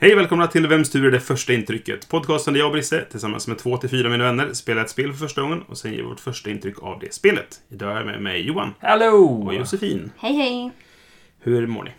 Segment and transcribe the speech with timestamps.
[0.00, 2.08] Hej och välkomna till Vems tur är det första intrycket?
[2.08, 5.12] Podcasten där jag och Brisse tillsammans med två till fyra mina vänner spelar ett spel
[5.12, 7.60] för första gången och sen ger vårt första intryck av det spelet.
[7.68, 9.42] Idag är jag med mig Johan Hallå!
[9.46, 10.10] och Josefin.
[10.18, 10.70] Hej hej!
[11.40, 11.90] Hur mår ni?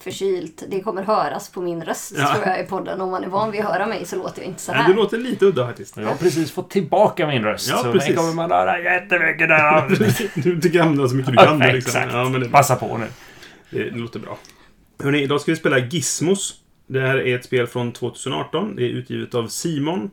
[0.00, 0.62] Förkylt.
[0.68, 2.34] Det kommer höras på min röst Ja.
[2.34, 3.00] tror jag i podden.
[3.00, 4.88] Om man är van vid att höra mig så låter jag inte så här.
[4.88, 5.96] du låter lite udda faktiskt.
[5.96, 7.68] Jag har precis fått tillbaka min röst.
[7.70, 8.08] Ja, så precis.
[8.08, 9.88] den kommer man höra jättemycket där.
[10.42, 11.60] Du tycker använda så mycket du kan.
[11.60, 11.90] Ja, liksom.
[12.00, 12.12] Exakt.
[12.14, 13.06] Ja, men det, Passa på nu.
[13.70, 14.38] det låter bra.
[15.02, 16.60] Hörrni, idag ska vi spela Gizmos.
[16.90, 18.76] Det här är ett spel från 2018.
[18.76, 20.10] Det är utgivet av Simon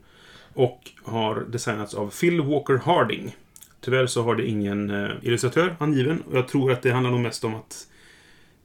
[0.54, 3.36] och har designats av Phil Walker Harding.
[3.82, 7.20] Tyvärr så har det ingen eh, illustratör angiven och jag tror att det handlar nog
[7.20, 7.88] mest om att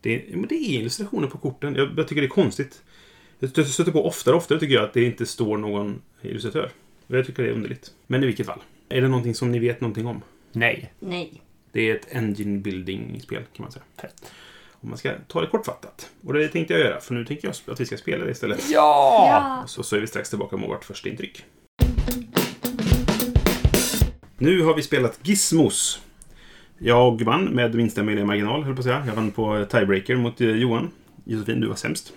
[0.00, 1.74] det, men det är illustrationer på korten.
[1.74, 2.82] Jag, jag tycker det är konstigt.
[3.38, 6.70] Jag stöter på oftare och oftare tycker jag att det inte står någon illustratör.
[7.06, 7.92] Jag tycker det är underligt.
[8.06, 8.60] Men i vilket fall.
[8.88, 10.22] Är det någonting som ni vet någonting om?
[10.52, 10.92] Nej.
[10.98, 11.42] Nej.
[11.72, 13.84] Det är ett engine building-spel kan man säga.
[14.00, 14.32] Fett.
[14.82, 16.10] Om man ska ta det kortfattat.
[16.26, 18.70] Och det tänkte jag göra, för nu tänkte jag att vi ska spela det istället.
[18.70, 19.26] Ja!
[19.28, 19.66] Ja.
[19.66, 21.44] Så, så är vi strax tillbaka med vårt första intryck.
[24.38, 26.00] Nu har vi spelat Gizmos.
[26.78, 29.04] Jag vann med minsta möjliga marginal, höll på att säga.
[29.06, 30.90] Jag vann på tiebreaker mot eh, Johan.
[31.24, 32.12] Josefin, du var sämst.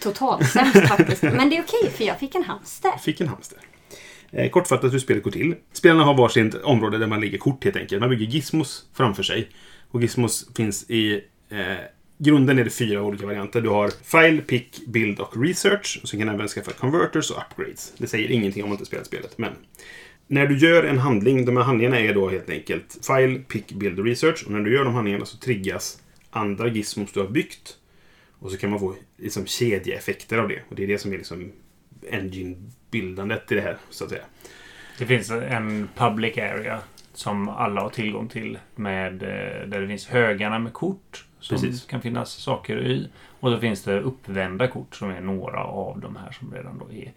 [0.00, 1.22] Totalt sämst faktiskt.
[1.22, 2.88] Men det är okej för jag fick en hamster.
[2.88, 3.58] Jag fick en hamster.
[4.30, 5.54] Eh, kortfattat hur spelet går till.
[5.72, 8.00] Spelarna har varsitt område där man lägger kort helt enkelt.
[8.00, 9.48] Man bygger gizmos framför sig.
[9.90, 11.24] Och gizmos finns i...
[11.48, 11.76] Eh,
[12.18, 13.60] grunden är det fyra olika varianter.
[13.60, 16.00] Du har File, Pick, Build och Research.
[16.02, 17.92] Och sen kan du även skaffa Converters och Upgrades.
[17.98, 19.52] Det säger ingenting om man inte spelat spelet, men...
[20.28, 23.98] När du gör en handling, de här handlingarna är då helt enkelt File, Pick, Build
[23.98, 24.44] och Research.
[24.46, 27.76] Och när du gör de handlingarna så triggas andra gizmos du har byggt.
[28.38, 30.62] Och så kan man få liksom kedjeeffekter av det.
[30.68, 31.52] Och det är det som är liksom
[32.10, 34.24] engine-bildandet i det här, så att säga.
[34.98, 36.80] Det finns en public area
[37.16, 38.58] som alla har tillgång till.
[38.74, 41.24] Med, eh, där det finns högarna med kort.
[41.40, 41.86] Som Precis.
[41.86, 43.08] kan finnas saker i.
[43.40, 46.92] Och då finns det uppvända kort som är några av de här som redan då
[46.92, 47.12] är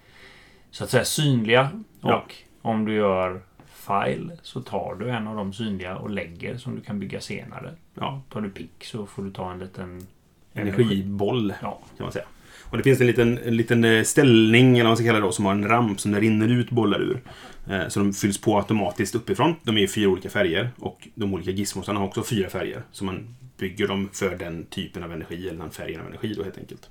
[0.72, 1.70] så att säga synliga.
[2.02, 2.26] Och Ja.
[2.62, 6.82] om du gör file så tar du en av de synliga och lägger som du
[6.82, 7.74] kan bygga senare.
[7.94, 10.08] Ja, Tar du pick så får du ta en liten
[10.54, 11.54] energiboll.
[11.62, 12.26] Ja, kan man säga.
[12.70, 15.26] Och det finns en liten, en liten eh, ställning, eller vad man ska kalla det
[15.26, 17.22] då, som har en ramp som det rinner ut bollar ur.
[17.69, 19.56] Eh, Så de fylls på automatiskt uppifrån.
[19.63, 22.81] De är i fyra olika färger och de olika gizmosarna har också fyra färger.
[22.91, 26.44] Så man bygger dem för den typen av energi, eller den färgen av energi då
[26.44, 26.90] helt enkelt.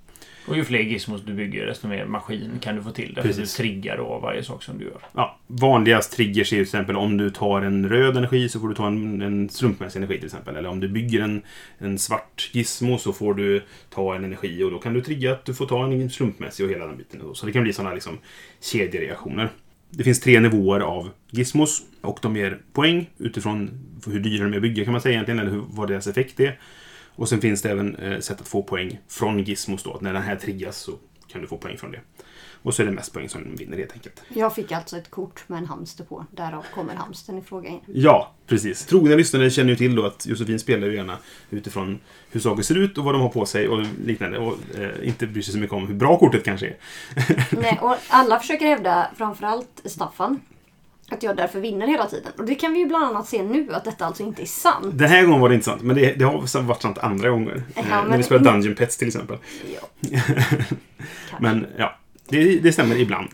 [0.48, 3.14] Och ju fler gizmos du bygger desto mer maskin kan du få till.
[3.14, 3.56] Därför Precis.
[3.56, 5.00] du triggar då varje sak som du gör.
[5.14, 8.74] Ja, vanligast triggers är till exempel om du tar en röd energi så får du
[8.74, 10.56] ta en, en slumpmässig energi till exempel.
[10.56, 11.42] Eller om du bygger en,
[11.78, 15.44] en svart gizmo så får du ta en energi och då kan du trigga att
[15.44, 17.20] du får ta en slumpmässig och hela den biten.
[17.34, 18.18] Så det kan bli sådana liksom
[18.60, 19.50] kedjereaktioner.
[19.90, 23.70] Det finns tre nivåer av gizmos och de ger poäng utifrån
[24.06, 26.40] hur dyra de är att bygga kan man säga egentligen, eller hur, vad deras effekt
[26.40, 26.60] är.
[27.14, 29.94] Och sen finns det även eh, sätt att få poäng från gizmos då.
[29.94, 30.92] Att när den här triggas så
[31.32, 32.00] kan du få poäng från det.
[32.62, 34.22] Och så är det mest poäng som vinner helt enkelt.
[34.28, 36.26] Jag fick alltså ett kort med en hamster på.
[36.30, 37.80] Därav kommer hamstern i fråga in.
[37.86, 38.86] Ja, precis.
[38.86, 41.18] Trogna lyssnare känner ju till då att Josefin spelar ju gärna
[41.50, 44.38] utifrån hur saker ser ut och vad de har på sig och liknande.
[44.38, 46.76] Och eh, inte bryr sig så mycket om hur bra kortet kanske är.
[47.60, 50.40] Nej, och alla försöker hävda, framförallt Staffan,
[51.10, 52.32] att jag därför vinner hela tiden.
[52.38, 54.98] Och det kan vi ju bland annat se nu, att detta alltså inte är sant.
[54.98, 57.62] Den här gången var det inte sant, men det, det har varit sant andra gånger.
[57.74, 59.36] Ja, Eh, När vi spelar Dungeon Pets till exempel.
[59.74, 60.10] Ja.
[61.40, 61.96] Men ja,
[62.28, 63.28] det, det stämmer ibland.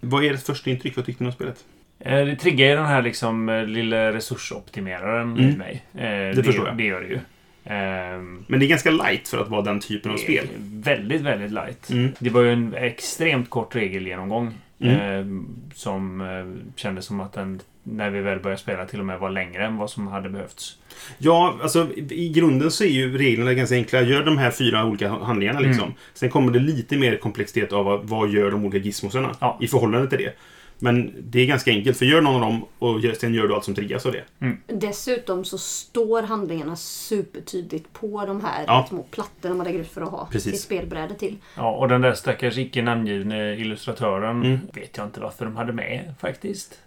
[0.00, 0.96] Vad är ert första intryck?
[0.96, 1.64] Vad tyckte ni om spelet?
[2.00, 5.58] Eh, Det triggar ju den här liksom eh, lilla resursoptimeraren i Mm.
[5.58, 5.82] mig.
[5.94, 6.76] Eh, Det förstår jag.
[6.76, 7.18] Det gör det ju.
[7.64, 10.46] Ehm, Men det är ganska light för att vara den typen av det spel.
[10.58, 11.90] Väldigt, väldigt light.
[11.90, 12.08] Mm.
[12.18, 14.54] Det var ju en extremt kort regelgenomgång.
[14.80, 15.00] Mm.
[15.00, 16.22] ehm, som
[16.76, 17.60] kändes som att den,
[17.92, 20.76] när vi väl började spela, till och med var längre än vad som hade behövts.
[21.18, 24.00] Ja, alltså i grunden så är ju reglerna ganska enkla.
[24.00, 25.84] Gör de här fyra olika handlingarna liksom.
[25.84, 25.94] Mm.
[26.14, 29.58] Sen kommer det lite mer komplexitet av vad, vad gör de olika gizmosarna Ja.
[29.60, 30.32] i förhållande till det.
[30.80, 33.64] Men det är ganska enkelt, för gör någon av dem och sen gör du allt
[33.64, 34.24] som triggas av det.
[34.66, 38.86] Dessutom så står handlingarna supertydligt på de här Ja.
[38.88, 40.52] små plattorna man lägger ut för att ha Precis.
[40.52, 41.36] sitt spelbräde till.
[41.56, 44.58] Ja, och den där stackars icke namngivne illustratören Mm.
[44.74, 46.78] vet jag inte varför de hade med faktiskt.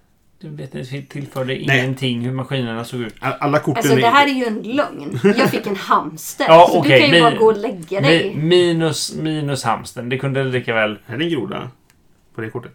[0.42, 1.62] Du vet, det tillförde Nej.
[1.62, 3.16] ingenting hur maskinerna såg ut.
[3.20, 5.20] Alla korten Alltså det här är ju en lögn.
[5.38, 6.46] Jag fick en hamster.
[6.50, 8.34] Ja, så okej, du kan ju bara gå och lägga dig.
[8.36, 10.10] Mi- Minus, minus hamsten.
[10.10, 10.98] Det kunde lika väl...
[11.08, 11.70] Är det en groda
[12.36, 12.72] på det kortet?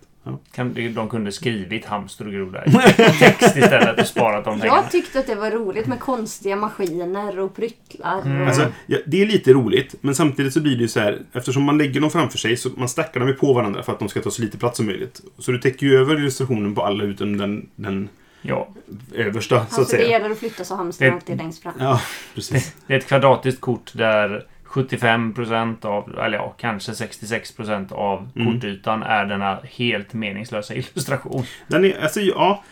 [0.52, 2.70] Kan, de kunde skrivit hamster och groda i
[3.18, 4.80] text istället och sparat de pengarna.
[4.82, 8.22] Jag tyckte att det var roligt med konstiga maskiner och pryttlar.
[8.22, 8.40] Mm.
[8.40, 8.46] Och...
[8.46, 11.62] Alltså, ja, det är lite roligt, men samtidigt så blir det ju så här, eftersom
[11.62, 14.08] man lägger dem framför sig så man stackar dem ju på varandra för att de
[14.08, 15.20] ska ta så lite plats som möjligt.
[15.38, 18.08] Så du täcker ju över illustrationen på alla utom den, den
[18.42, 18.68] Ja,
[19.14, 20.10] översta, så att alltså, det säga.
[20.10, 21.74] gäller att flytta så hamstern Det- alltid längst fram.
[21.78, 22.00] Ja,
[22.34, 22.74] precis.
[22.86, 24.46] det är ett kvadratiskt kort där
[24.76, 28.52] 75% av, eller ja, kanske 66% av Mm.
[28.54, 31.44] kortytan är denna helt meningslösa illustration.
[31.68, 32.64] Den är, alltså ja...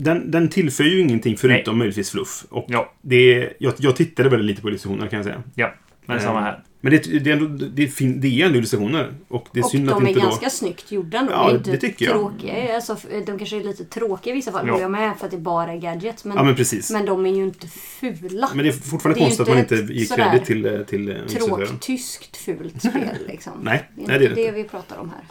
[0.00, 2.44] Den, den tillför ju ingenting förutom möjligtvis fluff.
[2.50, 5.42] Och Ja, det jag, jag tittade väldigt lite på illustrationerna kan jag säga.
[5.54, 5.74] ja.
[6.06, 6.60] Men Eh, samma här.
[6.80, 9.14] Men det, det, är ändå, det, är fin, det är ändå illustrationer.
[9.28, 10.50] Och det är Och synd att de är inte ganska då...
[10.50, 11.32] snyggt gjorda ändå.
[11.32, 12.14] Ja, de är inte det tycker jag.
[12.14, 12.74] tråkiga.
[12.74, 12.96] Alltså,
[13.26, 14.80] de kanske är lite tråkiga i vissa fall, Ja.
[14.80, 16.24] jag med, för att det bara är gadgets.
[16.24, 16.90] Men, Ja, men precis.
[16.90, 18.48] men de är ju inte fula.
[18.54, 20.80] Men det är fortfarande Det är konstigt att man inte inte ger kredit till, eh,
[20.80, 21.16] till eh.
[21.26, 23.52] Tråktyskt fult spel liksom.
[23.62, 25.24] Nej, det är nej, det är inte det det vi pratar om här.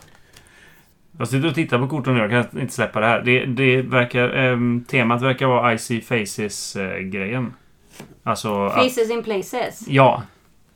[1.20, 2.20] Jag sitter och tittar på korten nu.
[2.20, 3.22] Jag kan inte släppa det här.
[3.22, 7.54] Det, det verkar, ehm, temat verkar vara Icy Faces-grejen.
[8.24, 8.66] Alltså...
[8.66, 9.84] att- Faces in places.
[9.88, 10.24] Ja.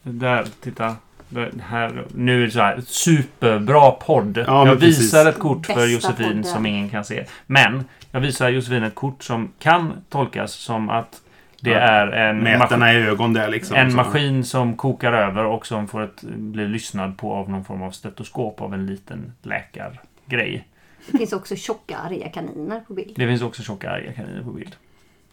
[0.03, 0.95] Där, titta.
[1.29, 2.81] Det här, nu är det så här.
[2.87, 4.37] Superbra podd.
[4.47, 4.99] Ja, jag precis.
[4.99, 6.43] visar ett kort för Bästa Josefin podden.
[6.43, 7.25] som ingen kan se.
[7.47, 11.21] Men jag visar Josefin ett kort som kan tolkas som att
[11.61, 11.77] det Ja.
[11.79, 13.75] är en, maskin, Mätarna i ögon där liksom.
[13.77, 17.81] en maskin som kokar över och som får ett, blir lyssnad på av någon form
[17.81, 20.67] av stetoskop av en liten läkargrej.
[21.11, 23.13] Det finns också tjocka arga kaniner på bild.
[23.15, 24.75] Det finns också tjocka arga kaniner på bild.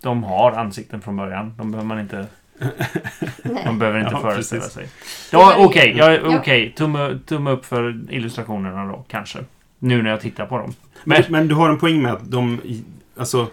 [0.03, 1.55] De har ansikten från början.
[1.59, 2.27] De behöver man inte,
[3.65, 4.75] De behöver inte Ja, föreställa precis.
[4.75, 4.89] sig.
[5.33, 5.95] Ja, okej.
[5.97, 6.39] ja, Ja.
[6.39, 6.75] okej.
[6.77, 9.39] Tumme, tumme upp för illustrationerna då, kanske.
[9.79, 10.75] Nu när jag tittar på dem.
[11.05, 12.61] Men, Men, men du har en poäng med att de...
[13.17, 13.47] Alltså,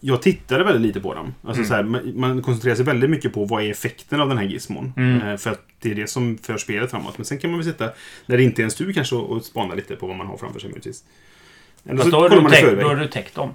[0.00, 1.34] jag tittade väldigt lite på dem.
[1.44, 1.68] Alltså, Mm.
[1.68, 4.44] så här, man, man koncentrerar sig väldigt mycket på vad är effekten av den här
[4.44, 4.92] gizmon.
[4.96, 5.22] Mm.
[5.22, 7.18] Eh, för att det är det som för spelet framåt.
[7.18, 7.90] Men sen kan man väl sitta,
[8.26, 10.60] när det inte är en stu kanske, och, spana lite på vad man har framför
[10.60, 11.04] sig möjligtvis.
[11.84, 13.50] Eller fast så då har, du man täckt, då har du täckt dem.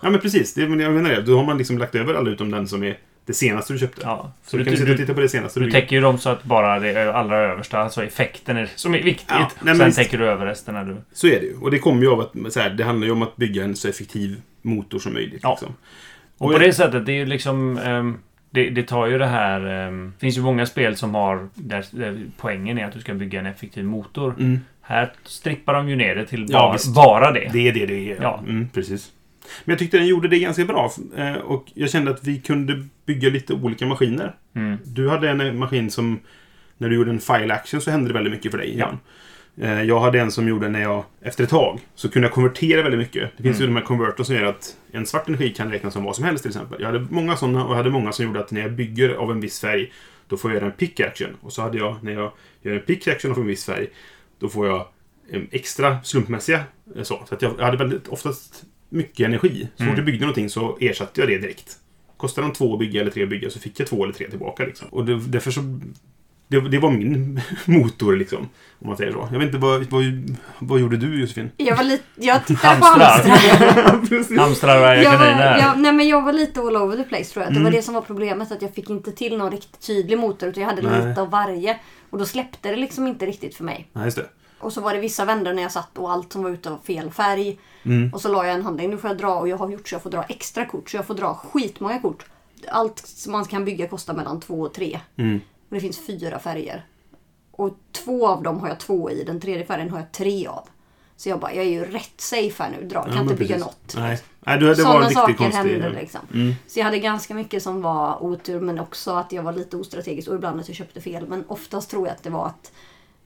[0.00, 0.54] Ja, men precis.
[0.54, 1.22] Det, men jag menar det.
[1.22, 4.00] Då har man liksom lagt över alla utom den som är det senaste du köpte.
[4.04, 4.32] Ja.
[4.42, 5.96] Så Så du du, kan sitta och du, titta på det senaste du du täcker
[5.96, 9.26] ju dem så att bara det allra översta, alltså effekten, är som är viktigt.
[9.28, 10.96] Ja, nej, Sen täcker du över resten när du...
[11.12, 11.56] Så är det ju.
[11.56, 13.76] Och det kommer ju av att så här, det handlar ju om att bygga en
[13.76, 15.40] så effektiv motor som möjligt.
[15.42, 15.50] Ja.
[15.50, 15.74] Liksom.
[16.38, 17.78] Och på det sättet, det är ju liksom...
[17.78, 18.18] ehm,
[18.50, 19.66] det, det tar ju det här...
[19.66, 21.48] ehm, Det finns ju många spel som har...
[21.54, 24.34] Där, där poängen är att du ska bygga en effektiv motor.
[24.38, 24.60] Mm.
[24.82, 26.94] Här strippar de ju ner det till Ja, bara, visst.
[26.94, 27.50] bara det.
[27.52, 28.22] Det är det det är.
[28.22, 28.38] Ja.
[28.48, 29.10] Mm, precis.
[29.64, 30.92] Men jag tyckte den gjorde det ganska bra.
[31.16, 34.34] eh, Och jag kände att vi kunde bygga lite olika maskiner.
[34.54, 34.76] Mm.
[34.84, 36.20] Du hade en eh, maskin som...
[36.78, 38.78] När du gjorde en file action så hände det väldigt mycket för dig.
[38.78, 38.98] Ja.
[39.60, 42.82] Eh, Jag hade en som gjorde när jag, efter ett tag, så kunde jag konvertera
[42.82, 43.30] väldigt mycket.
[43.36, 43.68] Det finns Mm.
[43.68, 46.24] ju de här converters som gör att en svart energi kan räknas som vad som
[46.24, 46.80] helst till exempel.
[46.80, 49.30] Jag hade många sådana och jag hade många som gjorde att när jag bygger av
[49.30, 49.92] en viss färg,
[50.28, 51.28] då får jag göra en pick action.
[51.40, 53.86] Och så hade jag, när jag gör en pick action av en viss färg,
[54.38, 54.86] då får jag
[55.50, 56.60] extra slumpmässiga
[57.02, 57.22] så.
[57.28, 59.68] Så att jag hade väldigt oftast mycket energi.
[59.76, 59.92] Så Mm.
[59.92, 61.76] fort jag byggde någonting så ersatte jag det direkt.
[62.16, 64.30] Kostade de två att bygga eller tre att bygga så fick jag två eller tre
[64.30, 64.64] tillbaka.
[64.64, 64.88] Liksom.
[64.90, 65.60] Och det, därför så...
[66.48, 68.48] Det, det var min motor liksom.
[68.78, 69.28] Om man säger så.
[69.32, 70.02] Jag vet inte, vad, vad,
[70.58, 71.50] vad gjorde du Josefin?
[71.56, 72.04] Jag var lite...
[72.14, 74.36] Jag tittade på Hamstrar.
[74.38, 74.96] hamstrar.
[74.98, 75.58] Och Jag kaniner.
[75.58, 77.52] jag, nej men jag var lite all over the place tror jag.
[77.52, 77.64] Det Mm.
[77.64, 78.52] var det som var problemet.
[78.52, 80.48] Att jag fick inte till någon riktigt tydlig motor.
[80.48, 81.08] Utan jag hade Nej.
[81.08, 81.78] lite av varje.
[82.10, 83.88] Och då släppte det liksom inte riktigt för mig.
[83.92, 84.26] Nej, just det.
[84.62, 86.78] Och så var det vissa vändor när jag satt och allt som var ute var
[86.78, 87.58] fel färg.
[87.82, 88.12] Mm.
[88.14, 88.90] Och så la jag en handling.
[88.90, 90.90] Nu får jag dra och jag har gjort så jag får dra extra kort.
[90.90, 92.26] Så jag får dra skitmånga kort.
[92.68, 95.00] Allt som man kan bygga kostar mellan två och tre.
[95.16, 95.40] Mm.
[95.68, 96.84] Och det finns fyra färger.
[97.50, 99.24] Och två av dem har jag två i.
[99.24, 100.68] Den tredje färgen har jag tre av.
[101.16, 102.88] Så jag bara, jag är ju rätt safe här nu.
[102.88, 103.66] Dra, kan Ja, inte bygga precis.
[103.66, 103.94] något.
[103.96, 105.58] Nej, Nej det var Sådana saker konstig...
[105.58, 106.20] hände liksom.
[106.34, 106.54] Mm.
[106.66, 110.28] Så jag hade ganska mycket som var otur men också att jag var lite ostrategisk
[110.28, 111.26] och ibland att jag köpte fel.
[111.28, 112.72] Men oftast tror jag att det var att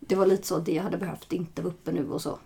[0.06, 2.38] det var lite så att det jag hade behövt inte var uppe nu och så.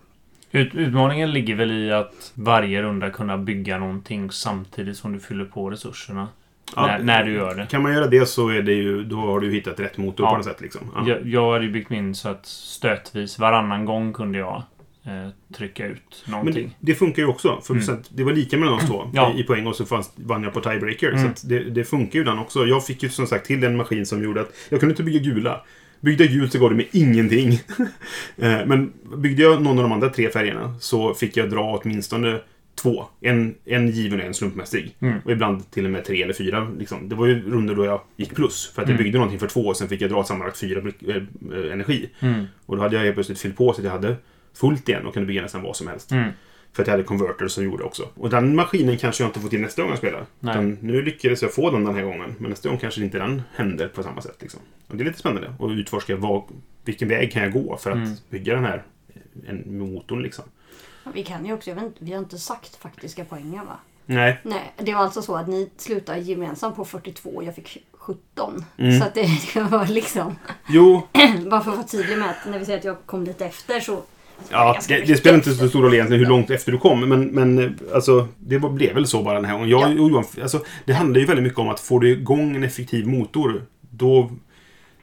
[0.51, 5.45] Ut, utmaningen ligger väl i att varje runda kunna bygga någonting samtidigt som du fyller
[5.45, 6.27] på resurserna.
[6.75, 7.65] Ja, när, när du gör det.
[7.65, 10.29] Kan man göra det så är det ju, då har du hittat rätt motor Ja.
[10.31, 10.61] på något sätt.
[10.61, 10.81] Liksom.
[10.95, 11.03] Ja.
[11.07, 14.63] Jag, jag hade ju byggt min så att stötvis varannan gång kunde jag
[15.03, 16.75] eh, trycka ut Men någonting.
[16.79, 17.61] det, det funkar ju också.
[17.63, 17.83] För Mm.
[17.85, 19.33] så att det var lika mellan oss två Ja.
[19.35, 21.09] i, i poäng och så fanns, vann jag på tiebreaker.
[21.11, 21.21] Mm.
[21.23, 22.65] Så att det, det funkar ju den också.
[22.65, 25.19] Jag fick ju som sagt till en maskin som gjorde att jag kunde inte bygga
[25.19, 25.61] gula.
[26.01, 27.59] Byggde jag gult så gav det mig ingenting.
[28.37, 32.39] Eh, Men byggde jag någon av de andra tre färgerna så fick jag dra åtminstone
[32.81, 33.05] två.
[33.21, 34.95] En, en given och en slumpmässig.
[34.99, 35.19] Mm.
[35.25, 36.71] Och ibland till och med tre eller fyra.
[36.79, 37.09] Liksom.
[37.09, 38.71] Det var ju runder då jag gick plus.
[38.75, 39.03] För att jag Mm.
[39.03, 42.09] byggde någonting för två och sen fick jag dra sammanlagt fyra äh, äh, energi.
[42.19, 42.45] Mm.
[42.65, 44.15] Och då hade jag helt plötsligt fyllt på så att jag hade
[44.53, 46.11] fullt igen och kunde bygga nästan vad som helst.
[46.11, 46.29] Mm.
[46.73, 48.07] För att jag hade converter som gjorde också.
[48.15, 50.25] Och den maskinen kanske jag inte får till nästa gång jag spelar.
[50.39, 50.51] Nej.
[50.53, 52.35] Utan nu lyckades jag få den den här gången.
[52.39, 54.37] Men nästa gång kanske inte den händer på samma sätt.
[54.39, 54.59] Liksom.
[54.87, 55.53] Och det är lite spännande.
[55.59, 56.43] att utforska vad,
[56.85, 58.13] vilken väg kan jag gå för att Mm.
[58.29, 58.83] bygga den här
[59.47, 60.21] en, motorn.
[60.21, 60.45] Liksom.
[61.13, 63.77] Vi kan ju också, jag vet inte, vi har inte sagt faktiska poängen va?
[64.05, 64.39] Nej.
[64.43, 68.65] Nej, det var alltså så att ni slutade gemensamt på 42 och jag fick 17.
[68.77, 68.99] Mm.
[68.99, 70.35] Så att det, det var liksom,
[70.69, 71.07] Jo,
[71.49, 73.79] bara för att vara tydlig med att när vi säger att jag kom lite efter
[73.79, 74.03] så...
[74.49, 77.09] Ja, det, det spelar inte så stor roll egentligen hur långt efter du kom.
[77.09, 79.69] Men, men eh, alltså, det blev väl så bara den här gången.
[79.69, 79.89] Jag, Ja.
[79.89, 83.61] Johan, alltså, det handlar ju väldigt mycket om att får du igång en effektiv motor,
[83.89, 84.31] då...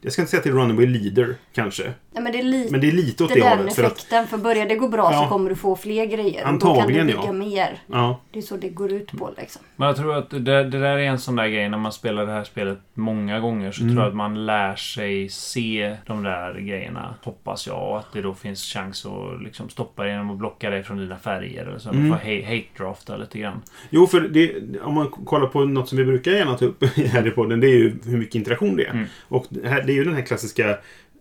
[0.00, 1.92] Jag ska inte säga att det är runaway leader, kanske.
[2.18, 3.74] Nej, men det är lite Men det är lite åt det, den hållet.
[3.74, 4.26] För att, effekten.
[4.26, 5.22] För börjar det gå bra Ja.
[5.22, 6.42] så kommer du få fler grejer.
[6.42, 7.32] och Antagligen, Då kan du ja.
[7.32, 7.32] bygga
[7.66, 7.78] mer.
[7.86, 9.62] ja, Det är så det går ut på liksom.
[9.76, 12.26] Men jag tror att det, det där är en sån där grej när man spelar
[12.26, 13.94] det här spelet många gånger så Mm.
[13.94, 17.14] tror jag att man lär sig se de där grejerna.
[17.22, 17.90] Hoppas jag.
[17.90, 20.96] Och att det då finns chans att liksom stoppa dig genom att blocka dig från
[20.98, 21.66] dina färger.
[21.66, 21.88] Eller så.
[21.90, 22.00] Mm.
[22.06, 22.10] Mm.
[22.18, 23.62] Får hate, hate drafta lite grann.
[23.90, 27.26] Jo, för det, om man kollar på något som vi brukar gärna ta upp här
[27.26, 28.90] i podden, det är ju hur mycket interaktion det är.
[28.90, 29.06] Mm.
[29.28, 30.78] Och det, här, det är ju den här klassiska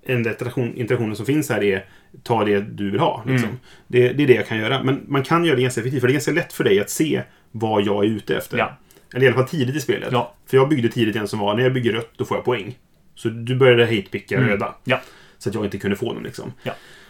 [0.10, 1.86] enda interaktion, interaktionen som finns här är
[2.24, 3.24] ta det du vill ha.
[3.28, 3.50] Liksom.
[3.50, 3.60] Mm.
[3.88, 4.84] Det, det är det jag kan göra.
[4.84, 6.90] Men man kan göra det ganska effektivt, för det är ganska lätt för dig att
[6.90, 7.22] se
[7.52, 8.58] vad jag är ute efter.
[8.58, 8.78] Ja.
[9.14, 10.10] Eller i alla fall tidigt i spelet.
[10.12, 10.36] Ja.
[10.50, 12.78] För jag byggde tidigt en som var, när jag bygger rött, då får jag poäng.
[13.16, 14.50] Så du började hatepicka Mm.
[14.50, 14.76] röda.
[14.84, 15.02] Ja.
[15.38, 16.54] Så att jag inte kunde få dem liksom.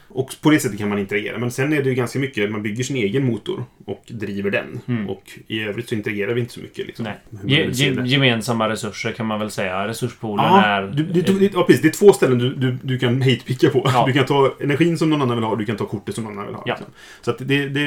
[0.10, 1.38] Och på det sättet kan man interagera.
[1.38, 4.80] Men sen är det ju ganska mycket, man bygger sin egen motor och driver den.
[4.88, 5.10] Mm.
[5.10, 6.88] Och i övrigt så interagerar vi inte så mycket.
[6.88, 7.08] Liksom,
[7.44, 7.70] Nej.
[7.72, 9.88] Ge, gemensamma resurser kan man väl säga.
[9.88, 10.82] Resurspoolen Ja, är...
[10.88, 11.82] du, du, du, ja, precis.
[11.82, 13.82] Det är två ställen du, du, du kan hatepicka på.
[13.86, 14.06] Ja.
[14.06, 16.24] Du kan ta energin som någon annan vill ha och du kan ta kortet som
[16.24, 16.64] någon annan vill ha.
[16.66, 16.74] Ja.
[16.74, 16.94] Liksom.
[17.22, 17.82] Så att det, det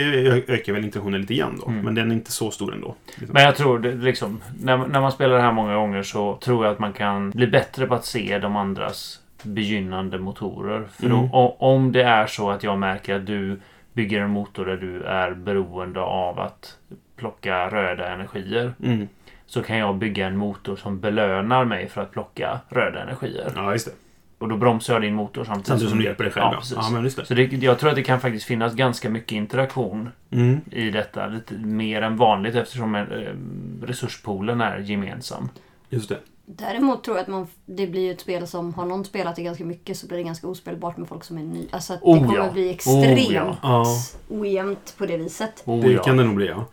[0.49, 1.69] ökar väl interaktionen lite grann då.
[1.69, 1.85] Mm.
[1.85, 2.95] Men den är inte så stor ändå.
[3.07, 3.29] Liksom.
[3.33, 6.65] Men jag tror det, liksom, när, när man spelar det här många gånger så tror
[6.65, 10.85] jag att man kan bli bättre på att se de andras begynnande motorer.
[10.93, 11.31] För då, Mm.
[11.35, 13.61] o- om det är så att jag märker att du
[13.93, 16.77] bygger en motor där du är beroende av att
[17.17, 18.73] plocka röda energier.
[18.83, 19.09] Mm.
[19.47, 23.53] Så kan jag bygga en motor som belönar mig för att plocka röda energier.
[23.57, 23.93] Ja, just det.
[24.39, 26.45] Och då bromsar jag din motor samtidigt, Samtidigt som du hjälper dig själv.
[26.45, 26.77] Ja, Ja, precis.
[26.81, 27.25] ja men just det.
[27.25, 30.61] Så det, jag tror att det kan faktiskt finnas ganska mycket interaktion Mm.
[30.71, 31.27] i detta.
[31.27, 33.03] Lite mer än vanligt eftersom eh,
[33.87, 35.49] resurspoolen är gemensam.
[35.89, 36.19] Just det.
[36.57, 39.65] Däremot tror jag att man, det blir ett spel som har någon spelat det ganska
[39.65, 41.67] mycket så blir det ganska ospelbart med folk som är ny.
[41.71, 42.51] Alltså att Oh, det kommer ja.
[42.51, 43.57] bli Oh, extremt ja.
[43.63, 43.85] Ja.
[44.29, 45.63] ojämnt på det viset.
[45.67, 46.03] Oh, Det ja.
[46.03, 46.65] kan det nog bli, ja.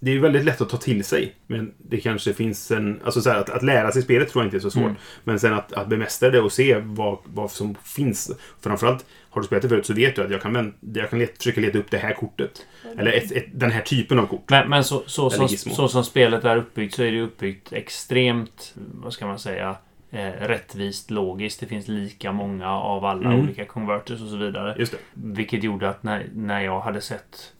[0.00, 1.34] Det är väldigt lätt att ta till sig.
[1.46, 3.00] Men det kanske finns en...
[3.04, 4.82] Alltså så här, att, att lära sig spelet tror jag inte är så svårt.
[4.82, 4.96] Mm.
[5.24, 8.30] Men sen att, att bemästra det och se vad, vad som finns.
[8.60, 11.36] Framförallt, har du spelat det förut så vet du att jag kan, jag kan let,
[11.38, 12.66] försöka leta upp det här kortet.
[12.98, 14.50] Eller ett, ett, den här typen av kort.
[14.50, 15.74] Men, men så, så, gizmo.
[15.74, 19.76] så som spelet är uppbyggt så är det uppbyggt extremt, vad ska man säga,
[20.10, 21.60] eh, rättvist logiskt.
[21.60, 23.40] Det finns lika många av alla Mm.
[23.40, 24.86] olika converters och så vidare.
[25.14, 27.52] Vilket gjorde att när, när jag hade sett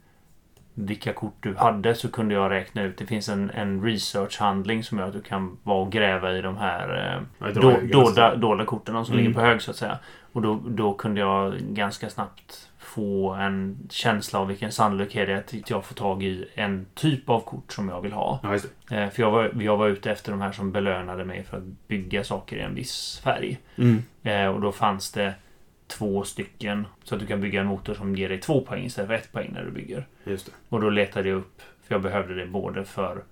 [0.81, 2.99] vilka kort du hade så kunde jag räkna ut.
[2.99, 6.57] Det finns en, en research-handling som gör att du kan vara och gräva i de
[6.57, 7.49] här eh,
[7.91, 9.25] dolda, dolda korten, som Mm.
[9.25, 9.99] ligger på hög så att säga.
[10.33, 15.61] Och då, då kunde jag ganska snabbt få en känsla av vilken sannolikhet det är
[15.61, 18.41] att jag får tag i en typ av kort som jag vill ha.
[18.43, 18.55] Ja.
[18.97, 21.89] Eh, för jag var, jag var ute efter de här som belönade mig för att
[21.89, 23.59] bygga saker i en viss färg.
[23.77, 24.03] Mm.
[24.23, 25.35] Eh, och då fanns det
[25.89, 26.87] två stycken.
[27.05, 29.33] Så att du kan bygga en motor som ger dig två poäng istället för ett
[29.33, 30.07] poäng när du bygger.
[30.25, 30.53] Just det.
[30.69, 33.23] Och då letade jag upp, för jag behövde det både för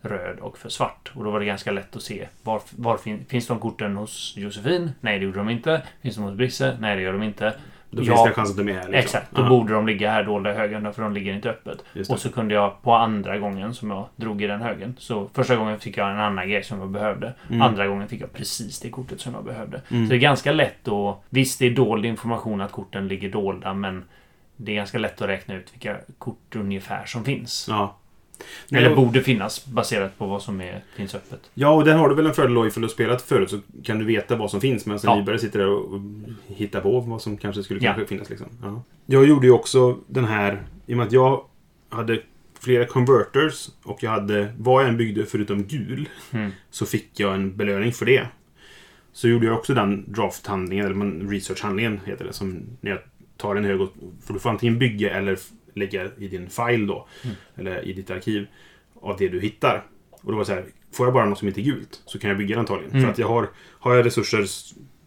[0.00, 1.12] röd och för svart.
[1.14, 2.28] Och då var det ganska lätt att se.
[2.42, 4.92] Var, var fin, finns de korten hos Josefin?
[5.00, 5.82] Nej, det gjorde de inte.
[6.02, 6.76] Finns de hos Brisse?
[6.80, 7.54] Nej, det gör de inte.
[7.96, 8.06] Då Ja.
[8.06, 8.80] finns det en chans att de är här.
[8.80, 8.94] Liksom.
[8.94, 11.84] Exakt, då Ja, borde de ligga här dolda i högen för de ligger inte öppet.
[11.92, 12.10] det.
[12.10, 14.94] Och så kunde jag på andra gången som jag drog i den högen.
[14.98, 17.34] Så första gången fick jag en annan grej som jag behövde.
[17.48, 17.62] Mm.
[17.62, 19.80] Andra gången fick jag precis det kortet som jag behövde.
[19.90, 20.06] Mm.
[20.06, 21.16] Så det är ganska lätt att...
[21.30, 24.04] Visst, det är dold information att korten ligger dolda, men
[24.56, 27.66] det är ganska lätt att räkna ut vilka kort ungefär som finns.
[27.70, 27.96] Ja.
[28.70, 31.40] Eller Nej, borde finnas baserat på vad som är, finns öppet.
[31.54, 33.60] Ja, och där har du väl en fördel då ifall du har spelat förut så
[33.84, 35.16] kan du veta vad som finns medan en Ja.
[35.16, 36.00] nybörjare sitter där och
[36.46, 37.92] hittar på vad som kanske skulle Ja.
[37.92, 38.30] kanske finnas.
[38.30, 38.46] Liksom.
[38.62, 38.82] Ja.
[39.06, 41.44] Jag gjorde ju också den här, i och med att jag
[41.88, 42.20] hade
[42.60, 46.50] flera converters och jag hade, vad jag än byggde förutom gul, Mm.
[46.70, 48.26] så fick jag en belöning för det.
[49.12, 53.00] Så gjorde jag också den draft-handlingen, eller research-handlingen heter det, som när jag
[53.36, 53.88] tar en hög och,
[54.26, 55.38] för du får antingen bygga eller
[55.74, 57.36] lägga i din file då, Mm.
[57.56, 58.46] eller i ditt arkiv,
[59.00, 59.84] av det du hittar.
[60.10, 62.18] Och då var det så här, får jag bara något som inte är gult så
[62.18, 62.90] kan jag bygga det antagligen.
[62.90, 63.02] Mm.
[63.02, 64.46] För att jag har, har jag resurser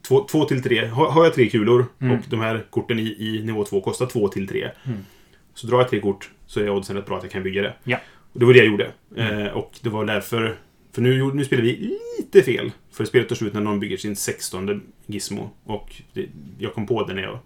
[0.08, 2.18] två, två till tre, har, har jag tre kulor Mm.
[2.18, 4.70] och de här korten i, i nivå två kostar två till tre.
[4.86, 4.98] Mm.
[5.54, 7.74] Så drar jag tre kort så är oddsen rätt bra att jag kan bygga det.
[7.84, 7.98] Ja.
[8.34, 8.92] Och det var det jag gjorde.
[9.18, 9.38] Mm.
[9.40, 10.56] Eh, och det var därför,
[10.92, 12.72] för nu, nu spelar vi lite fel.
[12.92, 15.50] För spelet tar slut när någon bygger sin sextonde gizmo.
[15.64, 16.26] Och det,
[16.60, 17.40] jag kom på det när jag...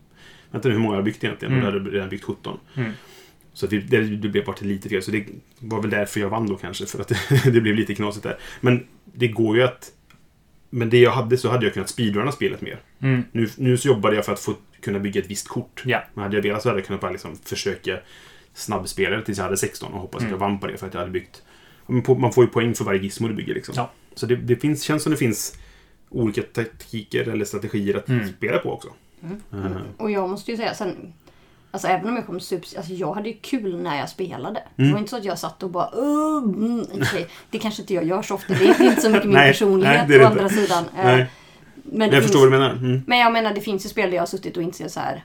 [0.52, 1.54] Vänta nu, hur många jag har byggt egentligen?
[1.54, 1.66] Mm.
[1.66, 2.60] Och då hade jag redan byggt 17.
[2.76, 2.92] Mm.
[3.54, 5.04] Så det, det, det blev bara till lite fel.
[5.04, 5.26] Så det
[5.60, 6.86] var väl därför jag vann då kanske.
[6.86, 7.08] För att
[7.44, 8.38] det, blev lite knasigt där.
[8.62, 9.92] Men det går ju att...
[10.70, 12.80] Men det jag hade så hade jag kunnat speedrunna spelet mer.
[13.00, 13.24] Mm.
[13.32, 15.84] Nu, nu så jobbade jag för att få kunna bygga ett visst kort.
[15.86, 16.04] Ja.
[16.14, 18.00] Men hade jag velat så hade jag kunnat bara liksom försöka
[18.54, 21.02] snabbspelare tills jag hade 16 och hoppas att jag vann på det för att jag
[21.02, 21.42] hade byggt...
[22.20, 23.74] Man får ju poäng för varje gizmo du bygger liksom.
[23.78, 23.92] Ja.
[24.16, 25.58] Så det, det finns, känns som det finns
[26.10, 28.28] olika taktiker eller strategier att Mm.
[28.38, 28.90] spela på också.
[29.54, 31.14] Eh, Och jag måste ju säga sen,
[31.72, 34.64] alltså även om jag kom super, alltså jag hade ju kul när jag spelade.
[34.76, 34.92] Det Mm.
[34.94, 38.04] var inte så att jag satt och bara "Åh, mm, sig, Det kanske inte jag
[38.04, 40.32] gör så ofta, det är inte så mycket min Nej, personlighet nej, det det å
[40.32, 40.44] inte.
[40.44, 40.84] andra sidan.
[40.98, 41.16] Eh, Nej,
[41.76, 42.72] Men, men det jag finns, förstår vad du menar.
[42.74, 43.02] Mm.
[43.08, 45.24] men jag menar det finns ju spel där jag har suttit och insett så här.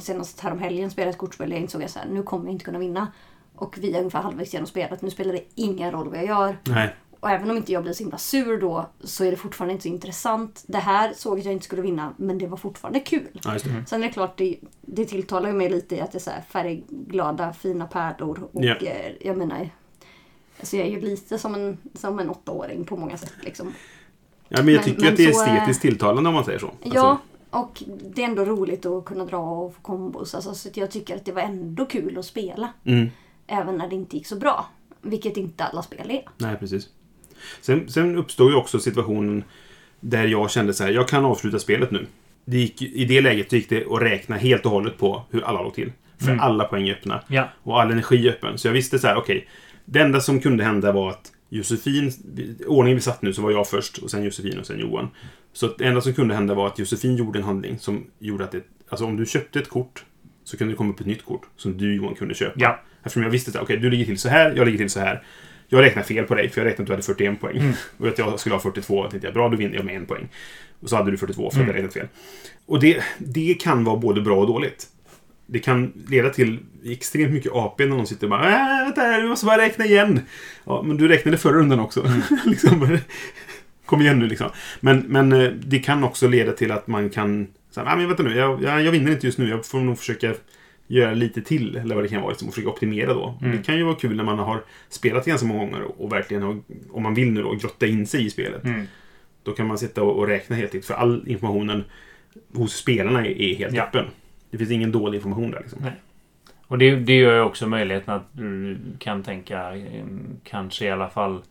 [0.00, 2.78] Senast häromhelgen spelade jag ett kortspel där jag insåg att nu kommer jag inte kunna
[2.78, 3.06] vinna.
[3.54, 5.02] Och vi är ungefär halvvägs genom spelet.
[5.02, 6.56] Nu spelar det ingen roll vad jag gör.
[6.64, 6.94] Nej.
[7.20, 9.82] Och även om inte jag blir så himla sur då så är det fortfarande inte
[9.82, 10.64] så intressant.
[10.66, 13.40] Det här såg att jag inte skulle vinna men det var fortfarande kul.
[13.44, 13.84] Ja, just det.
[13.88, 16.30] Sen är det klart, det, det tilltalar ju mig lite i att det är så
[16.30, 18.48] här färgglada, fina pärlor.
[18.52, 19.70] Och eh, jag menar,
[20.58, 23.32] alltså jag är ju lite som en, som en åttaåring på många sätt.
[23.40, 23.72] Liksom.
[24.48, 26.66] Ja, men jag Men- tycker men att det är estetiskt tilltalande om man säger så.
[26.66, 27.18] Alltså, Ja,
[27.50, 27.82] och
[28.14, 30.34] det är ändå roligt att kunna dra och få kombos.
[30.34, 32.72] Alltså, så att jag tycker att det var ändå kul att spela.
[32.84, 33.08] Mm.
[33.46, 34.66] Även när det inte gick så bra.
[35.02, 36.28] Vilket inte alla spel är.
[36.38, 36.88] Nej, precis.
[37.60, 39.44] Sen, sen uppstod ju också situationen
[40.00, 42.06] där jag kände så här, jag kan avsluta spelet nu.
[42.44, 45.62] Det gick, I det läget gick det att räkna helt och hållet på hur alla
[45.62, 45.92] låg till.
[46.18, 46.40] För Mm.
[46.40, 47.22] alla poäng är öppna.
[47.28, 47.48] Ja.
[47.62, 48.58] Och all energi är öppen.
[48.58, 49.48] Så jag visste så här, okej.
[49.84, 52.12] det enda som kunde hända var att Josefin,
[52.66, 55.08] ordningen vi satt nu så var jag först och sen Josefin och sen Johan.
[55.52, 58.52] Så det enda som kunde hända var att Josefin gjorde en handling som gjorde att
[58.52, 60.04] det, alltså om du köpte ett kort
[60.44, 62.52] så kunde det komma upp ett nytt kort som du Johan kunde köpa.
[62.56, 62.80] Ja.
[63.02, 65.22] Eftersom jag visste att okej, du ligger till så här, jag ligger till så här.
[65.68, 67.56] Jag räknar fel på dig, för jag räknade att du hade 41 poäng.
[67.56, 67.72] Mm.
[67.98, 69.04] Och att jag skulle ha 42.
[69.04, 70.28] Jag tänkte jag, bra, då vinner jag med en poäng.
[70.80, 71.66] Och så hade du 42 för att Mm.
[71.68, 72.08] jag räknat fel.
[72.66, 74.86] Och det, det kan vara både bra och dåligt.
[75.46, 79.28] Det kan leda till extremt mycket AP när någon sitter och bara äh, vänta du
[79.28, 80.20] måste bara räkna igen.
[80.64, 82.06] Ja, men du räknade förra rundan också.
[82.06, 82.20] Mm.
[82.44, 82.98] liksom,
[83.86, 84.50] kom igen nu liksom.
[84.80, 88.22] Men, men eh, det kan också leda till att man kan säga, nej men vänta
[88.22, 89.48] nu, jag, jag, jag vinner inte just nu.
[89.48, 90.34] Jag får nog försöka
[90.86, 93.38] göra lite till, eller vad det kan vara, liksom, och försöka optimera då.
[93.42, 93.56] Mm.
[93.56, 96.60] Det kan ju vara kul när man har spelat ganska många gånger och, verkligen har,
[96.90, 98.64] om man vill nu då, grotta in sig i spelet.
[98.64, 98.86] Mm.
[99.42, 101.84] Då kan man sitta och, och räkna helt enkelt, för all informationen
[102.54, 103.82] hos spelarna är, helt Ja.
[103.82, 104.04] öppen.
[104.50, 105.78] Det finns ingen dålig information där liksom.
[105.82, 105.92] Nej.
[106.68, 109.72] Och det, det gör ju också möjligheten att du kan tänka
[110.44, 111.42] kanske i alla fall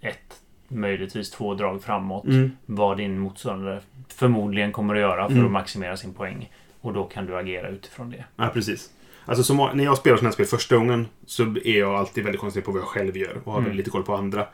[0.00, 0.34] ett,
[0.68, 2.24] möjligtvis två drag framåt.
[2.24, 2.50] Mm.
[2.66, 5.46] Vad din motståndare förmodligen kommer att göra för Mm.
[5.46, 6.50] att maximera sin poäng.
[6.80, 8.24] Och då kan du agera utifrån det.
[8.36, 8.90] Ja, precis.
[9.24, 12.40] Alltså som, när jag spelar sådana här spel första gången så är jag alltid väldigt
[12.40, 13.76] konstig på vad jag själv gör och har Mm.
[13.76, 14.46] lite koll på andra.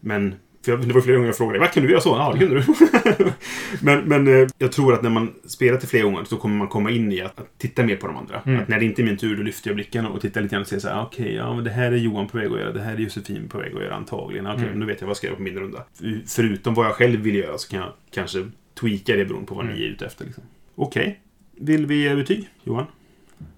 [0.00, 2.08] Men för jag, det var flera gånger jag frågade vad kan du göra så?
[2.08, 3.32] Ja, det kunde du.
[3.82, 6.68] men men eh, jag tror att när man spelar till flera gånger så kommer man
[6.68, 8.40] komma in i att, att titta mer på de andra.
[8.46, 8.60] Mm.
[8.62, 10.62] Att när det inte är min tur, då lyfter jag blicken och tittar lite grann
[10.62, 12.72] och säger så här, okej, ja, men det här är Johan på väg att göra,
[12.72, 14.46] det här är Josefin på väg att göra antagligen.
[14.46, 14.70] Okej, Mm.
[14.70, 15.84] men då vet jag vad ska jag göra på min runda.
[15.98, 19.54] För- Förutom vad jag själv vill göra så kan jag kanske tweaka det beroende på
[19.54, 19.76] vad Mm.
[19.76, 20.24] ni är ute efter.
[20.24, 20.44] Liksom.
[20.74, 21.20] Okej.
[21.64, 22.86] Vill vi ge betyg, Johan?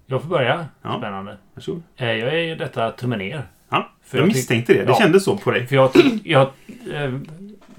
[0.05, 0.65] Jag får börja.
[0.81, 0.97] Ja.
[0.97, 1.37] Spännande.
[1.53, 1.83] Varsågod.
[1.97, 3.43] Eh, Jag är ju detta tummen ner.
[3.69, 4.79] Ja, För jag, jag misstänkte det.
[4.79, 4.95] Det Ja.
[4.99, 5.67] kändes så på dig.
[5.67, 5.89] För jag,
[6.23, 6.41] jag,
[6.93, 7.13] eh,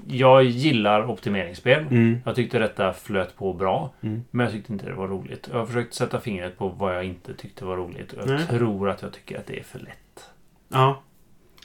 [0.07, 1.85] jag gillar optimeringsspel.
[1.89, 2.17] Mm.
[2.25, 3.93] Jag tyckte detta flöt på bra.
[4.01, 4.23] Mm.
[4.31, 5.47] Men jag tyckte inte det var roligt.
[5.51, 8.13] Jag har försökt sätta fingret på vad jag inte tyckte var roligt.
[8.17, 8.47] Jag Nej.
[8.49, 10.29] tror att jag tycker att det är för lätt.
[10.69, 11.01] Ja.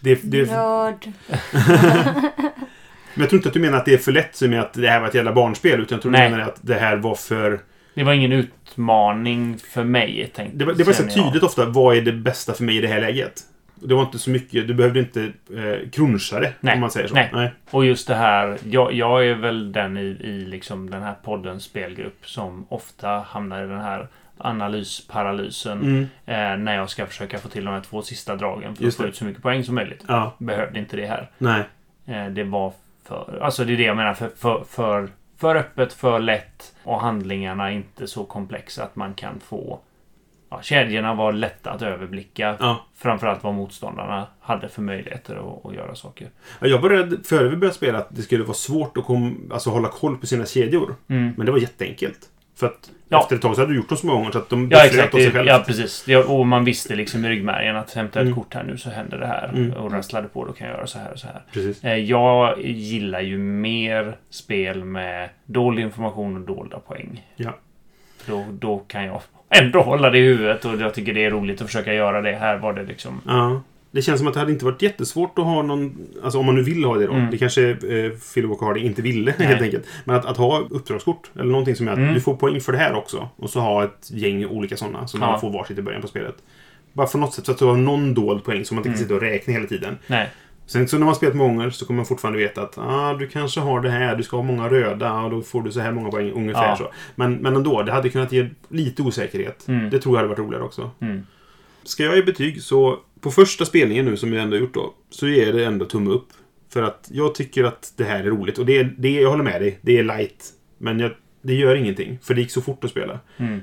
[0.01, 1.07] Det, det, Nörd.
[3.15, 4.73] men jag tror inte att du menar att det är för lätt som är att
[4.73, 5.81] det här var ett jävla barnspel.
[5.81, 6.31] Utan jag tror Nej.
[6.31, 7.61] du menar att det här var för...
[7.95, 10.31] Det var ingen utmaning för mig.
[10.35, 11.25] Tänkte, Det var, det var så känner jag.
[11.27, 11.67] tydligt ofta.
[11.67, 13.33] Vad är det bästa för mig i det här läget?
[13.75, 14.69] Det var inte så mycket.
[14.69, 15.23] Du behövde inte
[15.57, 16.53] eh, cruncha det.
[16.61, 16.75] Nej.
[16.75, 17.15] Om man säger så.
[17.15, 17.53] Nej.
[17.71, 18.59] Och just det här.
[18.71, 23.65] Jag, jag är väl den i, i liksom den här poddens spelgrupp som ofta hamnar
[23.65, 25.81] i den här analysparalysen.
[25.83, 26.03] Mm.
[26.27, 28.97] Eh, när jag ska försöka få till de här två sista dragen för Just att
[28.97, 29.09] få det.
[29.09, 30.05] ut så mycket poäng som möjligt.
[30.09, 30.35] Ja.
[30.39, 31.31] Behövde inte det här.
[31.39, 31.63] Nej.
[32.07, 32.73] Eh, det var
[33.09, 33.39] för...
[33.43, 34.15] Alltså det är det jag menar.
[34.15, 35.09] För, för, för,
[35.43, 39.81] för öppet, för lätt och handlingarna inte så komplexa att man kan få...
[40.51, 42.57] Ja, kedjorna var lätta att överblicka.
[42.61, 42.87] Ja.
[42.95, 46.31] Framförallt vad motståndarna hade för möjligheter att, att göra saker.
[46.61, 49.51] Ja, Jag var rädd före vi började spela att det skulle vara svårt att kom,
[49.53, 50.95] alltså, hålla koll på sina kedjor.
[51.09, 51.33] Mm.
[51.37, 52.31] Men det var jätteenkelt.
[52.57, 53.21] För att Ja.
[53.21, 54.85] efter ett tag så hade du gjort dem så många gånger så att de Ja,
[54.85, 55.15] exakt.
[55.15, 55.47] av sig Det, själv.
[55.49, 56.07] ja, precis.
[56.27, 58.35] Och man visste liksom i ryggmärgen att hämta ett Mm.
[58.39, 59.49] kort här nu så händer det här.
[59.49, 59.73] Mm.
[59.73, 61.43] Och rasslade på, då kan jag göra så här och så här.
[61.53, 61.85] Precis.
[61.85, 67.27] Eh, Jag gillar ju mer spel med dold information och dolda poäng.
[67.37, 67.57] Ja.
[68.27, 71.61] Då, då kan jag ändå hålla det i huvudet och jag tycker det är roligt
[71.61, 72.33] att försöka göra det.
[72.37, 73.21] Här var det liksom...
[73.27, 73.63] Ja.
[73.95, 76.07] Det känns som att det hade inte varit jättesvårt att ha någon...
[76.23, 77.13] Alltså om man nu vill ha det då.
[77.13, 77.31] Mm.
[77.31, 79.49] Det kanske eh, Phil Walker Hardy inte ville Nej.
[79.49, 79.85] helt enkelt.
[80.05, 81.31] Men att, att ha uppdragskort.
[81.35, 82.15] Eller någonting som är att Mm.
[82.15, 83.29] du får poäng för det här också.
[83.37, 85.07] Och så ha ett gäng olika sådana.
[85.07, 85.31] Som Ja.
[85.31, 86.35] man får varsitt i början på spelet.
[86.93, 88.95] Bara för något sätt så att du har någon dold poäng som man inte kan
[88.95, 89.03] Mm.
[89.05, 89.99] sitta och räkna hela tiden.
[90.07, 90.29] Nej.
[90.67, 93.61] Sen så när man spelat många så kommer man fortfarande veta att ah, du kanske
[93.61, 96.11] har det här, du ska ha många röda och då får du så här många
[96.11, 96.77] poäng ungefär Ja.
[96.77, 96.91] så.
[97.15, 99.69] Men, men ändå, det hade kunnat ge lite osäkerhet.
[99.69, 99.91] Mm.
[99.91, 100.91] Det tror jag hade varit roligare också.
[101.01, 101.27] Mm.
[101.85, 105.27] Ska jag ge betyg så på första spelningen nu som jag ändå gjort då så
[105.27, 106.27] är det ändå tumme upp.
[106.73, 109.45] För att jag tycker att det här är roligt och det är, det jag håller
[109.45, 110.45] med dig, det är light.
[110.79, 111.11] Men jag,
[111.43, 113.21] det gör ingenting, för det gick så fort att spela.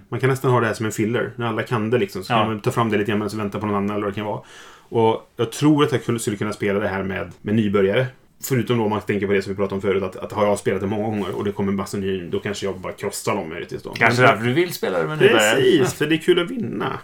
[0.10, 1.32] Man kan nästan ha det här som en filler.
[1.36, 2.38] När alla kan det liksom, så Ja.
[2.38, 4.16] kan man ta fram det lite grann man väntar på någon annan eller vad det
[4.16, 4.42] kan vara.
[4.90, 8.08] Och jag tror att jag skulle kunna spela det här med, med nybörjare.
[8.42, 10.46] Förutom då om man tänker på det som vi pratade om förut, att, att har
[10.46, 13.36] jag spelat det många gånger och det kommer massa ny, då kanske jag bara krossar
[13.36, 13.94] dem möjligtvis då.
[13.94, 15.56] Kanske därför du vill spela det med nybörjare.
[15.56, 17.00] Precis, för det är kul att vinna.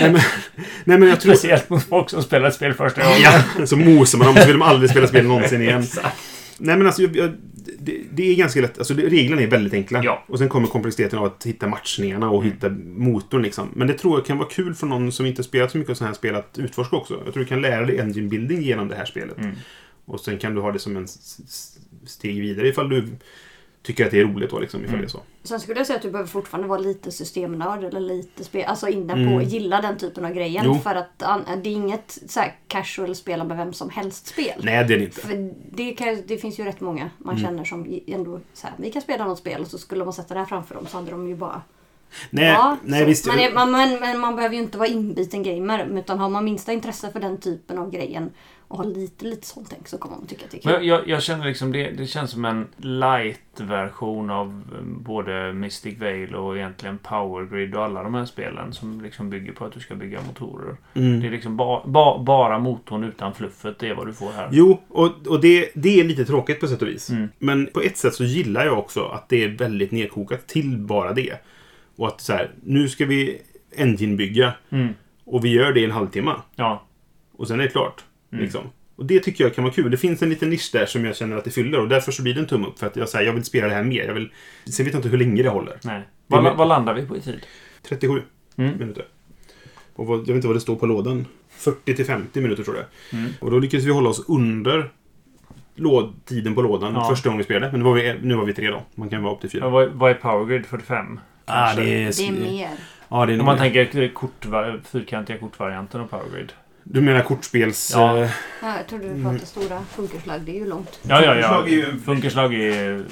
[0.00, 0.20] nej, men,
[0.84, 1.34] nej, men jag tror...
[1.34, 3.18] Speciellt mot folk som spelar ett spel första gången.
[3.22, 5.84] Ja, så mosar man dem så vill de aldrig spela spel någonsin igen.
[6.58, 7.32] Nej men alltså, jag,
[7.78, 8.78] det, det är ganska lätt.
[8.78, 10.04] Alltså, reglerna är väldigt enkla.
[10.04, 10.24] Ja.
[10.26, 13.68] Och sen kommer komplexiteten av att hitta matchningarna och hitta motorn liksom.
[13.74, 15.94] Men det tror jag kan vara kul för någon som inte spelat så mycket av
[15.94, 17.20] sådana här spel att utforska också.
[17.24, 19.38] Jag tror du kan lära dig engine building genom det här spelet.
[19.38, 19.56] Mm.
[20.10, 21.08] Och sen kan du ha det som en
[22.06, 23.08] steg vidare ifall du
[23.82, 25.00] tycker att det är roligt då liksom, ifall Mm.
[25.00, 25.20] det är så.
[25.42, 28.88] Sen skulle jag säga att du behöver fortfarande vara lite systemnörd eller lite spel, alltså
[28.88, 29.42] inne på Mm.
[29.42, 30.62] gilla den typen av grejen.
[30.66, 30.74] Jo.
[30.74, 31.18] För att
[31.62, 34.60] det är inget så här casual spela med vem som helst spel.
[34.62, 35.20] Nej, det är det inte.
[35.20, 37.46] För det, kan, det finns ju rätt många man Mm.
[37.46, 40.34] känner som ändå så här, vi kan spela något spel och så skulle man sätta
[40.34, 41.62] det här framför dem så hade de ju bara
[42.30, 43.06] Nej, ja, nej så.
[43.06, 43.26] visst.
[43.26, 46.44] Man är, man, men, men man behöver ju inte vara inbiten gamer utan har man
[46.44, 48.30] minsta intresse för den typen av grejen
[48.70, 50.72] och har lite, lite sånt tänk så kommer man tycka att det är kul.
[50.72, 55.98] Men jag, jag känner liksom det, det känns som en light-version av eh, både Mystic
[55.98, 59.72] Veil och egentligen Power Grid och alla de här spelen som liksom bygger på att
[59.72, 60.76] du ska bygga motorer.
[60.94, 61.20] Mm.
[61.20, 64.48] Det är liksom ba, ba, bara motorn utan fluffet, det är vad du får här.
[64.52, 67.10] Jo, och, och det, det är lite tråkigt på sätt och vis.
[67.10, 67.28] Mm.
[67.38, 71.12] Men på ett sätt så gillar jag också att det är väldigt nedkokat till bara
[71.12, 71.34] det.
[71.96, 73.42] Och att så här, nu ska vi
[73.76, 74.94] engine-bygga Mm.
[75.24, 76.32] och vi gör det i en halvtimme.
[76.56, 76.86] Ja.
[77.36, 78.04] Och sen är det klart.
[78.32, 78.44] Mm.
[78.44, 78.64] Liksom.
[78.96, 79.90] Och det tycker jag kan vara kul.
[79.90, 82.22] Det finns en liten nisch där som jag känner att det fyller och därför så
[82.22, 82.78] blir det en tumme upp.
[82.78, 84.04] För att jag, så här, jag vill spela det här mer.
[84.04, 84.30] Jag vill,
[84.64, 85.76] sen vet jag inte hur länge det håller.
[85.84, 86.02] Nej.
[86.26, 87.46] Vad, mer- vad landar vi på i tid?
[87.82, 88.22] 37
[88.56, 88.78] Mm.
[88.78, 89.04] minuter.
[89.94, 91.26] Och vad, jag vet inte vad det står på lådan.
[91.50, 92.84] 40 till 50 minuter tror jag.
[93.20, 93.32] Mm.
[93.40, 94.90] Och då lyckades vi hålla oss under
[95.74, 97.08] låd, tiden på lådan Ja.
[97.10, 97.72] första gången vi spelade.
[97.72, 98.82] Men nu var vi, nu var vi tre då.
[98.94, 99.68] Man kan vara upp till fyra.
[99.68, 101.20] Vad, vad är Power Grid 45?
[101.44, 101.86] Ah, det är,
[102.18, 102.68] Det är mer.
[103.08, 103.60] Ja, det är Om man det.
[103.62, 106.52] tänker kortva- fyrkantiga kortvarianten av Power Grid.
[106.84, 107.90] Du menar kortspels...
[107.94, 108.18] Ja.
[108.22, 108.30] eh,
[108.62, 110.40] Ja, jag trodde du pratade stora funkerslag.
[110.40, 111.00] Det är ju långt.
[111.02, 111.66] Ja, ja, ja.
[112.04, 113.04] Funkerslag är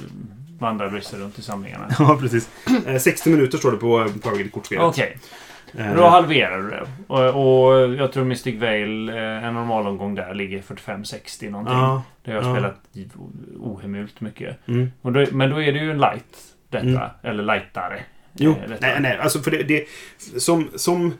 [0.59, 1.89] vandrar brister runt i samlingarna.
[1.99, 2.49] ja, precis.
[2.87, 4.85] Eh, 60 minuter står det på eh, Power Grid-kortspelet.
[4.85, 5.19] Okej,
[5.79, 6.87] Eh, då halverar du det.
[7.07, 11.75] Och, och jag tror Mystic Veil, eh, en normalomgång där, ligger 45-60 någonting.
[11.77, 12.03] Ja.
[12.25, 12.55] Det har jag ja.
[12.55, 13.09] spelat i-
[13.61, 14.69] ohemult mycket.
[14.69, 14.93] Mm.
[15.03, 16.87] Och då, men då är det ju en light, detta.
[16.87, 17.01] Mm.
[17.23, 18.01] Eller lightare.
[18.33, 18.87] Jo, detta.
[18.87, 19.85] nej, nej, alltså för det, det
[20.41, 21.15] som, som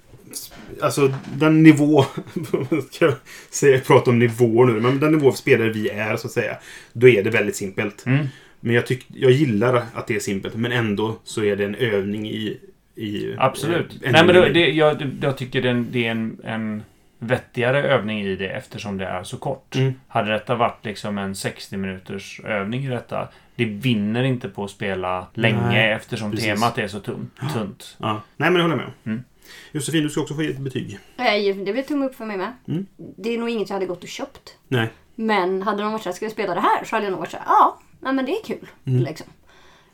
[0.83, 2.03] Alltså den nivå,
[2.91, 3.15] ska jag
[3.51, 6.57] säga, prata om nivåer nu, men den nivå av spelare vi är så att säga,
[6.93, 8.07] då är det väldigt simpelt.
[8.07, 8.27] Mm.
[8.61, 11.75] Men jag, tyck, jag gillar att det är simpelt, men ändå så är det en
[11.75, 12.59] övning i...
[12.95, 13.93] i Absolut.
[14.03, 16.41] eh, Nej, men då, en- det, jag, jag tycker det är en, det är en,
[16.45, 16.83] en
[17.19, 19.75] vettigare övning i det eftersom det är så kort.
[19.77, 19.93] Mm.
[20.09, 23.29] Hade detta varit liksom en 60 minuters övning i detta.
[23.57, 26.47] Det vinner inte på att spela länge Nej, eftersom precis.
[26.47, 27.33] temat är så tunt.
[27.55, 27.97] tunt.
[28.01, 28.23] Ja.
[28.37, 29.13] Nej, men det håller jag med om.
[29.13, 29.25] Mm.
[29.73, 30.99] Josefin, du ska också få ge ett betyg.
[31.17, 32.53] Nej, det blir tumme upp för mig med.
[32.69, 32.87] Mm.
[32.97, 34.55] Det är nog inget jag hade gått och köpt.
[34.69, 34.93] Nej.
[35.15, 36.85] Men hade de varit såhär, ska vi spela det här?
[36.85, 38.69] Så hade jag nog varit såhär, ja, nej, men det är kul.
[38.85, 39.03] Mm.
[39.03, 39.27] Liksom.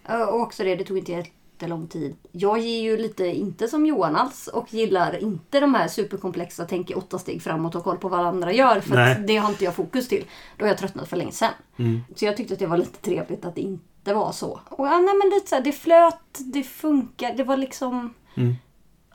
[0.09, 2.17] Eh, Och också det, det tog inte jättelång tid.
[2.33, 6.99] Jag ger ju lite, inte som Johan alls, och gillar inte de här superkomplexa, tänker
[6.99, 8.81] åtta steg framåt och koll på vad andra gör.
[8.81, 10.25] För det har inte jag fokus till.
[10.57, 11.53] Då har jag tröttnat för länge sedan.
[11.79, 12.01] Mm.
[12.17, 14.61] Så jag tyckte att det var lite trevligt att det inte var så.
[14.69, 18.15] Och ja, nej men lite så här, det flöt, det funkar, det var liksom...
[18.35, 18.55] Mm.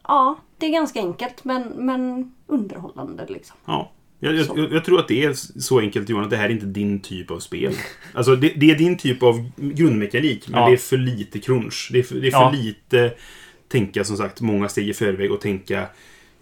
[0.09, 3.55] Ja, det är ganska enkelt men, men underhållande liksom.
[3.65, 3.91] Ja.
[4.19, 6.65] Jag, jag, jag tror att det är så enkelt Johan, att det här är inte
[6.65, 7.73] din typ av spel.
[8.13, 10.67] Alltså det, det är din typ av grundmekanik, men Ja.
[10.67, 11.89] det är för lite crunch.
[11.93, 12.51] Det är för, det är för Ja.
[12.51, 13.13] lite
[13.67, 15.87] tänka som sagt många steg i förväg och tänka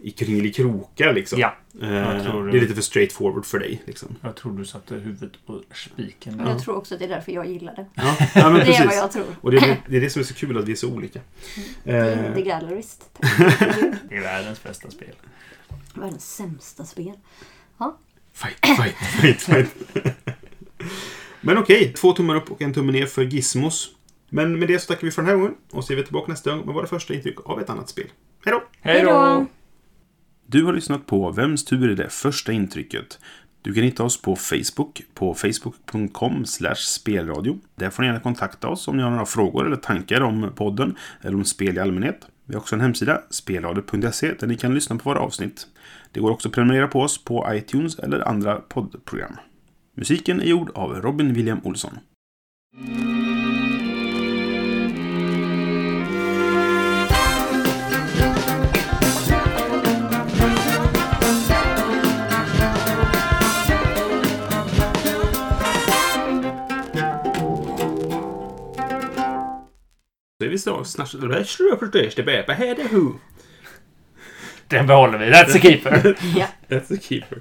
[0.01, 1.39] i kringelikrokar liksom.
[1.39, 2.51] Ja, Eh, det.
[2.51, 3.81] det är lite för straight forward för dig.
[3.85, 4.15] Liksom.
[4.21, 6.39] jag tror du satte huvudet på spiken.
[6.39, 7.85] Och jag tror också att det är därför jag gillar det.
[7.93, 9.25] Ja, ja men Det är vad jag tror.
[9.41, 11.19] Och det är, det- är det som är så kul att vi är så olika.
[11.85, 13.09] Eh, Indie Gallerist.
[14.09, 15.13] Det är världens bästa spel.
[15.93, 17.13] Världens sämsta spel.
[18.33, 19.75] Fight, fight, fight, fight.
[21.41, 23.89] Men okej, två tummar upp och en tumme ner för Gizmos.
[24.29, 26.31] Men med det så tackar vi för den här gången och så är vi tillbaka
[26.31, 28.07] nästa gång med våra första intryck av ett annat spel.
[28.45, 28.63] Hej då!
[28.81, 29.45] Hej då!
[30.49, 33.19] Du har lyssnat på Vems tur är det första intrycket?
[33.61, 37.59] Du kan hitta oss på Facebook på facebook.com spelradio.
[37.75, 40.95] Där får ni gärna kontakta oss om ni har några frågor eller tankar om podden
[41.21, 42.27] eller om spel i allmänhet.
[42.45, 45.67] Vi har också en hemsida, spelradio.se, där ni kan lyssna på våra avsnitt.
[46.11, 49.35] Det går också att prenumerera på oss på iTunes eller andra poddprogram.
[49.95, 51.99] Musiken är gjord av Robin William Olsson.
[74.67, 75.25] Den behåller vi.
[75.31, 76.17] That's a keeper.
[76.37, 76.47] Ja.
[76.67, 77.37] That's the keeper.